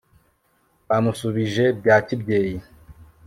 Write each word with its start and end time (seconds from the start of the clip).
bamushubije 0.87 1.65
bya 1.79 1.95
kibyeyi 2.05 2.57